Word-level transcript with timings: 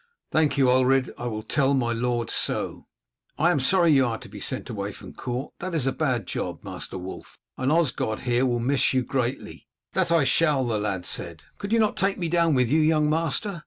"Thank 0.31 0.57
you, 0.57 0.67
Ulred, 0.67 1.13
I 1.19 1.27
will 1.27 1.43
tell 1.43 1.75
my 1.75 1.93
lord 1.93 2.31
so." 2.31 2.87
"I 3.37 3.51
am 3.51 3.59
sorry 3.59 3.91
you 3.91 4.07
are 4.07 4.17
to 4.17 4.29
be 4.29 4.39
sent 4.39 4.67
away 4.67 4.91
from 4.93 5.13
court. 5.13 5.53
That 5.59 5.75
is 5.75 5.85
a 5.85 5.91
bad 5.91 6.25
job, 6.25 6.63
Master 6.63 6.97
Wulf, 6.97 7.37
and 7.55 7.71
Osgod 7.71 8.21
here 8.21 8.43
will 8.47 8.59
miss 8.59 8.95
you 8.95 9.03
greatly." 9.03 9.67
"That 9.91 10.07
shall 10.27 10.65
I," 10.71 10.73
the 10.73 10.81
lad 10.81 11.05
said. 11.05 11.43
"Could 11.59 11.71
you 11.71 11.77
not 11.77 11.97
take 11.97 12.17
me 12.17 12.29
down 12.29 12.55
with 12.55 12.67
you, 12.69 12.81
young 12.81 13.11
master? 13.11 13.59